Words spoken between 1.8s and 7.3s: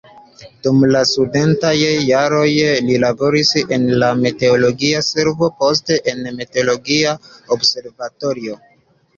jaroj li laboris en la meteologia servo, poste en meteologia